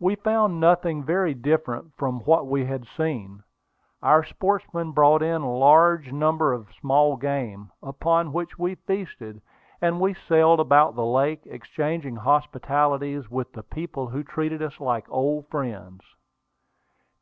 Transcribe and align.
We 0.00 0.14
found 0.14 0.58
nothing 0.58 1.04
very 1.04 1.34
different 1.34 1.92
from 1.98 2.20
what 2.20 2.46
we 2.46 2.64
had 2.64 2.86
seen. 2.96 3.42
Our 4.02 4.24
sportsmen 4.24 4.92
brought 4.92 5.20
in 5.22 5.42
large 5.42 6.08
quantities 6.08 6.52
of 6.52 6.72
small 6.80 7.16
game, 7.18 7.70
upon 7.82 8.32
which 8.32 8.58
we 8.58 8.76
feasted, 8.76 9.42
and 9.82 10.00
we 10.00 10.14
sailed 10.14 10.60
about 10.60 10.94
the 10.94 11.04
lake, 11.04 11.42
exchanging 11.44 12.16
hospitalities 12.16 13.30
with 13.30 13.52
the 13.52 13.62
people 13.64 14.06
who 14.08 14.24
treated 14.24 14.62
us 14.62 14.80
like 14.80 15.04
old 15.10 15.46
friends. 15.50 16.00